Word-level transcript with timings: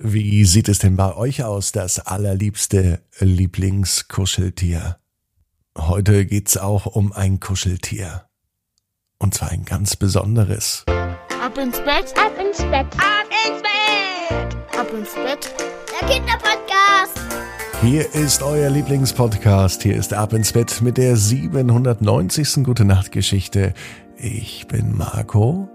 Wie 0.00 0.44
sieht 0.44 0.68
es 0.68 0.78
denn 0.78 0.94
bei 0.94 1.16
euch 1.16 1.42
aus, 1.42 1.72
das 1.72 1.98
allerliebste 1.98 3.02
Lieblingskuscheltier? 3.18 4.98
Heute 5.76 6.24
geht's 6.24 6.56
auch 6.56 6.86
um 6.86 7.12
ein 7.12 7.40
Kuscheltier. 7.40 8.26
Und 9.18 9.34
zwar 9.34 9.50
ein 9.50 9.64
ganz 9.64 9.96
besonderes. 9.96 10.84
Ab 10.86 11.58
ins 11.58 11.78
Bett, 11.80 12.14
ab 12.16 12.32
ins 12.38 12.58
Bett, 12.58 12.86
ab 12.96 13.26
ins 13.44 13.60
Bett, 13.60 14.78
ab 14.78 14.88
ins 14.92 15.14
Bett. 15.14 15.52
Der 16.00 16.08
Kinderpodcast. 16.08 17.20
Hier 17.80 18.14
ist 18.14 18.44
euer 18.44 18.70
Lieblingspodcast. 18.70 19.82
Hier 19.82 19.96
ist 19.96 20.14
Ab 20.14 20.32
ins 20.32 20.52
Bett 20.52 20.80
mit 20.80 20.96
der 20.96 21.16
790. 21.16 22.62
Gute 22.62 22.84
Nacht 22.84 23.10
Geschichte. 23.10 23.74
Ich 24.16 24.68
bin 24.68 24.96
Marco 24.96 25.68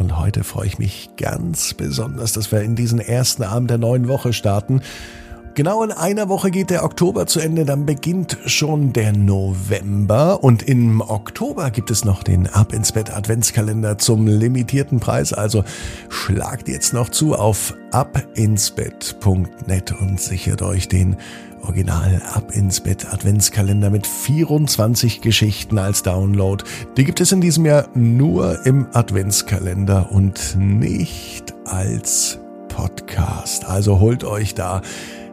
und 0.00 0.18
heute 0.18 0.44
freue 0.44 0.66
ich 0.66 0.78
mich 0.78 1.10
ganz 1.18 1.74
besonders, 1.74 2.32
dass 2.32 2.50
wir 2.50 2.62
in 2.62 2.74
diesen 2.74 3.00
ersten 3.00 3.42
Abend 3.42 3.68
der 3.68 3.76
neuen 3.76 4.08
Woche 4.08 4.32
starten. 4.32 4.80
Genau 5.54 5.82
in 5.82 5.92
einer 5.92 6.30
Woche 6.30 6.50
geht 6.50 6.70
der 6.70 6.84
Oktober 6.84 7.26
zu 7.26 7.38
Ende, 7.38 7.66
dann 7.66 7.84
beginnt 7.84 8.38
schon 8.46 8.94
der 8.94 9.12
November 9.12 10.42
und 10.42 10.62
im 10.62 11.02
Oktober 11.02 11.70
gibt 11.70 11.90
es 11.90 12.04
noch 12.04 12.22
den 12.22 12.46
Ab 12.46 12.72
ins 12.72 12.92
Bett 12.92 13.14
Adventskalender 13.14 13.98
zum 13.98 14.26
limitierten 14.26 15.00
Preis. 15.00 15.34
Also 15.34 15.64
schlagt 16.08 16.68
jetzt 16.68 16.94
noch 16.94 17.10
zu 17.10 17.34
auf 17.34 17.74
abinsbett.net 17.90 19.92
und 20.00 20.18
sichert 20.18 20.62
euch 20.62 20.88
den 20.88 21.16
Original 21.62 22.22
Ab 22.32 22.54
ins 22.54 22.80
Bett 22.80 23.12
Adventskalender 23.12 23.90
mit 23.90 24.06
24 24.06 25.20
Geschichten 25.20 25.78
als 25.78 26.02
Download. 26.02 26.64
Die 26.96 27.04
gibt 27.04 27.20
es 27.20 27.32
in 27.32 27.40
diesem 27.40 27.66
Jahr 27.66 27.88
nur 27.94 28.64
im 28.66 28.86
Adventskalender 28.92 30.10
und 30.12 30.56
nicht 30.56 31.54
als 31.64 32.38
Podcast. 32.68 33.64
Also 33.66 34.00
holt 34.00 34.24
euch 34.24 34.54
da 34.54 34.82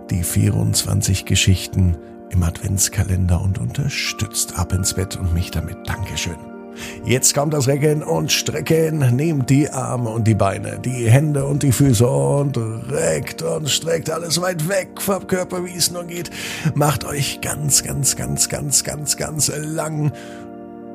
die 0.10 0.24
24 0.24 1.26
Geschichten 1.26 1.98
im 2.30 2.44
Adventskalender 2.44 3.42
und 3.42 3.60
unterstützt 3.60 4.58
Ab 4.58 4.74
ins 4.74 4.94
Bett 4.94 5.16
und 5.16 5.34
mich 5.34 5.52
damit. 5.52 5.78
Dankeschön. 5.88 6.57
Jetzt 7.06 7.34
kommt 7.34 7.54
das 7.54 7.68
Recken 7.68 8.04
und 8.04 8.32
Strecken. 8.32 9.16
Nehmt 9.16 9.50
die 9.50 9.70
Arme 9.70 10.10
und 10.10 10.28
die 10.28 10.36
Beine, 10.36 10.80
die 10.80 11.10
Hände 11.10 11.46
und 11.46 11.64
die 11.64 11.72
Füße 11.72 12.08
und 12.08 12.58
reckt 12.92 13.42
und 13.42 13.70
streckt 13.70 14.10
alles 14.10 14.42
weit 14.42 14.68
weg 14.68 15.02
vom 15.02 15.26
Körper, 15.28 15.64
wie 15.66 15.76
es 15.76 15.92
nur 15.92 16.04
geht. 16.04 16.30
Macht 16.76 17.06
euch 17.06 17.42
ganz, 17.42 17.84
ganz, 17.84 18.16
ganz, 18.16 18.50
ganz, 18.50 18.84
ganz, 18.84 19.18
ganz 19.18 19.52
lang. 19.56 20.12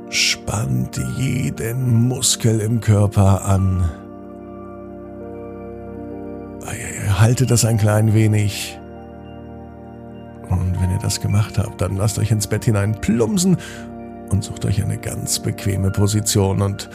Spannt 0.08 1.00
jeden 1.16 2.08
Muskel 2.08 2.60
im 2.60 2.80
Körper 2.80 3.44
an. 3.44 3.90
Haltet 7.18 7.50
das 7.50 7.64
ein 7.64 7.78
klein 7.78 8.14
wenig. 8.14 8.78
Und 10.48 10.80
wenn 10.80 10.90
ihr 10.90 10.98
das 10.98 11.20
gemacht 11.20 11.58
habt, 11.58 11.80
dann 11.80 11.96
lasst 11.96 12.18
euch 12.18 12.30
ins 12.30 12.46
Bett 12.46 12.64
hinein 12.64 13.00
plumpsen 13.00 13.56
und 14.30 14.44
sucht 14.44 14.64
euch 14.64 14.82
eine 14.82 14.98
ganz 14.98 15.38
bequeme 15.38 15.90
Position. 15.90 16.62
Und 16.62 16.90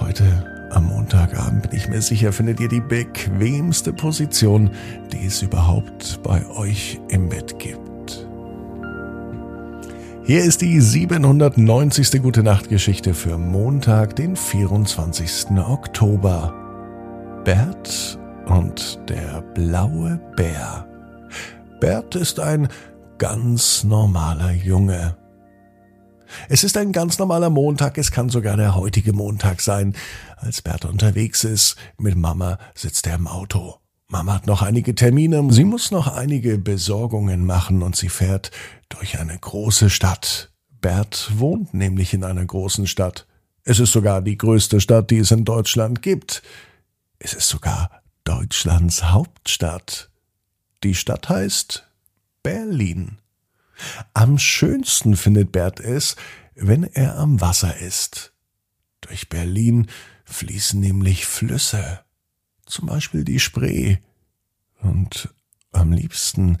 heute 0.00 0.24
am 0.70 0.86
Montagabend 0.86 1.62
bin 1.62 1.78
ich 1.78 1.88
mir 1.88 2.02
sicher, 2.02 2.32
findet 2.32 2.60
ihr 2.60 2.68
die 2.68 2.80
bequemste 2.80 3.92
Position, 3.92 4.70
die 5.12 5.26
es 5.26 5.42
überhaupt 5.42 6.20
bei 6.22 6.46
euch 6.50 7.00
im 7.08 7.28
Bett 7.28 7.58
gibt. 7.58 8.28
Hier 10.24 10.44
ist 10.44 10.60
die 10.60 10.78
790. 10.78 12.20
Gute 12.20 12.42
Nacht 12.42 12.68
Geschichte 12.68 13.14
für 13.14 13.38
Montag, 13.38 14.14
den 14.16 14.36
24. 14.36 15.56
Oktober. 15.56 16.52
Bert 17.44 18.18
und 18.46 19.00
der 19.08 19.40
blaue 19.54 20.20
Bär. 20.36 20.86
Bert 21.80 22.14
ist 22.14 22.40
ein 22.40 22.68
ganz 23.16 23.84
normaler 23.84 24.52
Junge. 24.52 25.16
Es 26.48 26.64
ist 26.64 26.76
ein 26.76 26.92
ganz 26.92 27.18
normaler 27.18 27.50
Montag, 27.50 27.98
es 27.98 28.10
kann 28.10 28.28
sogar 28.28 28.56
der 28.56 28.74
heutige 28.74 29.12
Montag 29.12 29.60
sein. 29.60 29.94
Als 30.36 30.62
Bert 30.62 30.84
unterwegs 30.84 31.44
ist, 31.44 31.76
mit 31.98 32.16
Mama 32.16 32.58
sitzt 32.74 33.06
er 33.06 33.16
im 33.16 33.26
Auto. 33.26 33.76
Mama 34.08 34.34
hat 34.34 34.46
noch 34.46 34.62
einige 34.62 34.94
Termine, 34.94 35.46
sie 35.52 35.64
muss 35.64 35.90
noch 35.90 36.06
einige 36.06 36.56
Besorgungen 36.56 37.44
machen 37.44 37.82
und 37.82 37.94
sie 37.94 38.08
fährt 38.08 38.50
durch 38.88 39.18
eine 39.18 39.38
große 39.38 39.90
Stadt. 39.90 40.50
Bert 40.80 41.30
wohnt 41.34 41.74
nämlich 41.74 42.14
in 42.14 42.24
einer 42.24 42.44
großen 42.44 42.86
Stadt. 42.86 43.26
Es 43.64 43.80
ist 43.80 43.92
sogar 43.92 44.22
die 44.22 44.38
größte 44.38 44.80
Stadt, 44.80 45.10
die 45.10 45.18
es 45.18 45.30
in 45.30 45.44
Deutschland 45.44 46.00
gibt. 46.00 46.42
Es 47.18 47.34
ist 47.34 47.48
sogar 47.48 47.90
Deutschlands 48.24 49.10
Hauptstadt. 49.10 50.10
Die 50.84 50.94
Stadt 50.94 51.28
heißt 51.28 51.86
Berlin. 52.42 53.18
Am 54.14 54.38
schönsten 54.38 55.16
findet 55.16 55.52
Bert 55.52 55.80
es, 55.80 56.16
wenn 56.54 56.84
er 56.84 57.16
am 57.16 57.40
Wasser 57.40 57.76
ist. 57.78 58.32
Durch 59.00 59.28
Berlin 59.28 59.88
fließen 60.24 60.78
nämlich 60.80 61.26
Flüsse, 61.26 62.00
zum 62.66 62.86
Beispiel 62.86 63.24
die 63.24 63.40
Spree. 63.40 63.98
Und 64.80 65.32
am 65.72 65.92
liebsten 65.92 66.58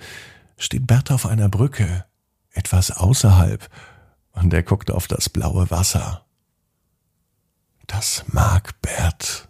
steht 0.56 0.86
Bert 0.86 1.10
auf 1.10 1.26
einer 1.26 1.48
Brücke, 1.48 2.04
etwas 2.52 2.90
außerhalb, 2.90 3.68
und 4.32 4.52
er 4.52 4.62
guckt 4.62 4.90
auf 4.90 5.08
das 5.08 5.28
blaue 5.28 5.70
Wasser. 5.70 6.24
Das 7.86 8.24
mag 8.28 8.80
Bert. 8.82 9.48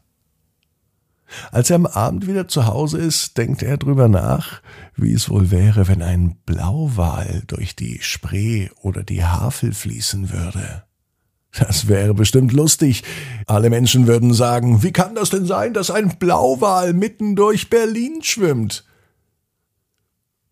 Als 1.51 1.71
er 1.71 1.77
am 1.77 1.87
Abend 1.87 2.27
wieder 2.27 2.49
zu 2.49 2.67
Hause 2.67 2.99
ist, 2.99 3.37
denkt 3.37 3.63
er 3.63 3.77
drüber 3.77 4.09
nach, 4.09 4.63
wie 4.97 5.13
es 5.13 5.29
wohl 5.29 5.51
wäre, 5.51 5.89
wenn 5.89 6.03
ein 6.03 6.37
Blauwal 6.47 7.43
durch 7.47 7.77
die 7.77 7.99
Spree 8.01 8.69
oder 8.81 9.03
die 9.03 9.25
Havel 9.25 9.73
fließen 9.73 10.31
würde. 10.33 10.85
Das 11.53 11.89
wäre 11.89 12.15
bestimmt 12.15 12.53
lustig. 12.53 13.05
Alle 13.47 13.71
Menschen 13.71 14.07
würden 14.07 14.35
sagen, 14.35 14.83
wie 14.83 14.93
kann 14.93 15.15
das 15.15 15.31
denn 15.31 15.47
sein, 15.47 15.75
dass 15.75 15.91
ein 15.91 16.19
Blauwal 16.19 16.93
mitten 16.93 17.37
durch 17.37 17.71
Berlin 17.71 18.23
schwimmt? 18.23 18.85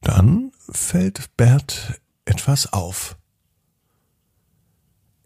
Dann 0.00 0.53
fällt 0.70 1.36
Bert 1.36 2.00
etwas 2.25 2.72
auf. 2.72 3.16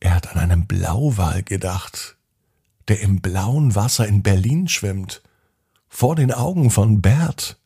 Er 0.01 0.15
hat 0.15 0.35
an 0.35 0.39
einen 0.39 0.67
Blauwal 0.67 1.43
gedacht, 1.43 2.17
der 2.89 3.01
im 3.01 3.21
blauen 3.21 3.75
Wasser 3.75 4.07
in 4.07 4.23
Berlin 4.23 4.69
schwimmt 4.69 5.23
vor 5.91 6.17
den 6.17 6.33
Augen 6.33 6.71
von 6.71 7.03
Bert. 7.03 7.59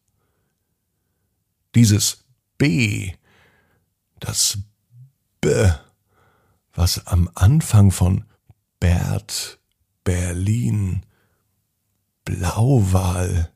Dieses 1.77 2.25
B, 2.59 3.13
das 4.19 4.59
B, 5.41 5.71
was 6.73 7.07
am 7.07 7.31
Anfang 7.35 7.93
von 7.93 8.25
Bert, 8.81 9.61
Berlin, 10.03 11.05
Blauwal, 12.25 13.53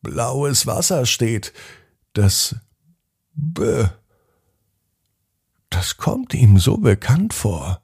blaues 0.00 0.66
Wasser 0.66 1.04
steht, 1.04 1.52
das 2.12 2.56
B, 3.34 3.86
das 5.68 5.96
kommt 5.96 6.34
ihm 6.34 6.58
so 6.58 6.76
bekannt 6.76 7.34
vor. 7.34 7.82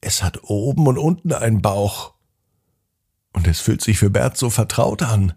Es 0.00 0.22
hat 0.22 0.44
oben 0.44 0.86
und 0.86 0.98
unten 0.98 1.32
einen 1.32 1.62
Bauch. 1.62 2.14
Und 3.32 3.46
es 3.46 3.60
fühlt 3.60 3.82
sich 3.82 3.98
für 3.98 4.10
Bert 4.10 4.36
so 4.36 4.50
vertraut 4.50 5.02
an. 5.02 5.34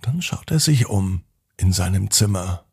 Dann 0.00 0.22
schaut 0.22 0.50
er 0.50 0.60
sich 0.60 0.86
um 0.86 1.22
in 1.56 1.72
seinem 1.72 2.10
Zimmer. 2.10 2.64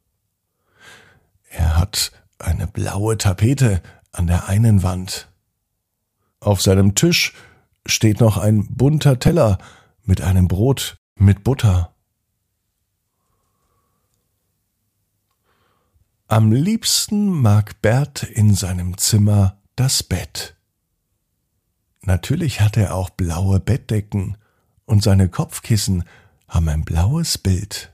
Er 1.50 1.78
hat 1.78 2.12
eine 2.40 2.68
blaue 2.68 3.18
Tapete 3.18 3.82
an 4.12 4.28
der 4.28 4.48
einen 4.48 4.84
Wand. 4.84 5.30
Auf 6.40 6.62
seinem 6.62 6.96
Tisch 6.96 7.34
steht 7.86 8.20
noch 8.20 8.38
ein 8.38 8.68
bunter 8.68 9.20
Teller 9.20 9.58
mit 10.04 10.22
einem 10.22 10.48
Brot 10.48 10.98
mit 11.16 11.44
Butter. 11.44 11.94
Am 16.28 16.52
liebsten 16.52 17.30
mag 17.30 17.82
Bert 17.82 18.24
in 18.24 18.56
seinem 18.56 18.98
Zimmer 18.98 19.62
das 19.76 20.04
Bett. 20.04 20.56
Natürlich 22.04 22.60
hat 22.60 22.76
er 22.78 22.96
auch 22.96 23.10
blaue 23.10 23.60
Bettdecken 23.60 24.38
und 24.86 25.04
seine 25.04 25.30
Kopfkissen 25.30 26.04
haben 26.48 26.68
ein 26.68 26.84
blaues 26.84 27.38
Bild. 27.38 27.94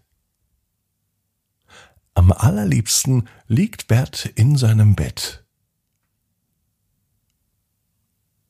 Am 2.16 2.32
allerliebsten 2.32 3.30
liegt 3.48 3.88
Bert 3.88 4.26
in 4.26 4.58
seinem 4.58 4.96
Bett. 4.96 5.46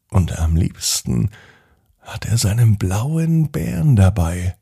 Und 0.09 0.39
am 0.39 0.55
liebsten 0.55 1.29
hat 1.99 2.25
er 2.25 2.37
seinen 2.37 2.77
blauen 2.77 3.51
Bären 3.51 3.95
dabei. 3.95 4.57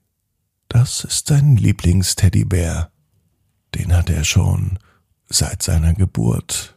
Das 0.68 1.04
ist 1.04 1.28
sein 1.28 1.56
Lieblingsteddybär. 1.56 2.92
Den 3.76 3.96
hat 3.96 4.10
er 4.10 4.24
schon 4.24 4.80
seit 5.30 5.62
seiner 5.62 5.94
Geburt. 5.94 6.76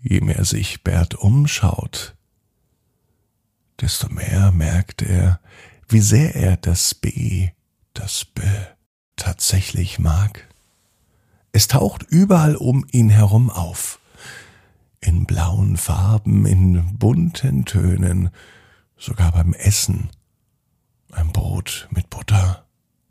Je 0.00 0.20
mehr 0.20 0.44
sich 0.44 0.82
Bert 0.82 1.14
umschaut, 1.14 2.15
desto 3.80 4.08
mehr 4.08 4.52
merkt 4.52 5.02
er, 5.02 5.40
wie 5.88 6.00
sehr 6.00 6.34
er 6.34 6.56
das 6.56 6.94
B, 6.94 7.50
das 7.94 8.24
B 8.24 8.42
tatsächlich 9.16 9.98
mag. 9.98 10.46
Es 11.52 11.68
taucht 11.68 12.02
überall 12.02 12.56
um 12.56 12.84
ihn 12.92 13.10
herum 13.10 13.50
auf. 13.50 13.98
In 15.00 15.24
blauen 15.24 15.76
Farben, 15.76 16.46
in 16.46 16.98
bunten 16.98 17.64
Tönen, 17.64 18.30
sogar 18.96 19.32
beim 19.32 19.54
Essen. 19.54 20.10
Ein 21.12 21.32
Brot 21.32 21.88
mit 21.90 22.10
Butter. 22.10 22.66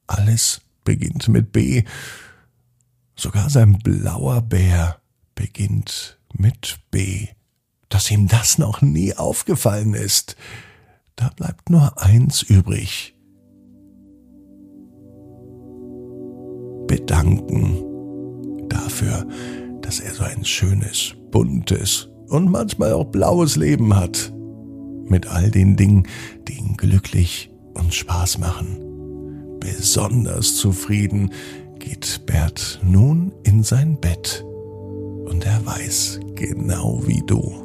Alles 0.07 0.61
beginnt 0.83 1.27
mit 1.27 1.51
B. 1.51 1.83
Sogar 3.15 3.49
sein 3.49 3.79
blauer 3.79 4.41
Bär 4.41 4.99
beginnt 5.33 6.19
mit 6.33 6.79
B. 6.91 7.27
Dass 7.89 8.09
ihm 8.11 8.27
das 8.27 8.57
noch 8.57 8.81
nie 8.81 9.13
aufgefallen 9.13 9.93
ist. 9.93 10.35
Da 11.15 11.29
bleibt 11.35 11.69
nur 11.69 12.01
eins 12.01 12.41
übrig. 12.41 13.15
Bedanken 16.87 18.69
dafür, 18.69 19.27
dass 19.81 19.99
er 19.99 20.13
so 20.13 20.23
ein 20.23 20.45
schönes, 20.45 21.13
buntes 21.31 22.09
und 22.27 22.49
manchmal 22.49 22.93
auch 22.93 23.05
blaues 23.05 23.55
Leben 23.55 23.95
hat. 23.95 24.31
Mit 25.07 25.27
all 25.27 25.51
den 25.51 25.75
Dingen, 25.75 26.07
die 26.47 26.53
ihn 26.53 26.75
glücklich 26.77 27.51
und 27.75 27.93
Spaß 27.93 28.39
machen. 28.39 29.59
Besonders 29.59 30.55
zufrieden 30.55 31.31
geht 31.79 32.25
Bert 32.25 32.79
nun 32.83 33.31
in 33.43 33.63
sein 33.63 33.99
Bett. 33.99 34.43
Und 35.25 35.45
er 35.45 35.65
weiß, 35.65 36.19
genau 36.35 37.01
wie 37.05 37.23
du, 37.25 37.64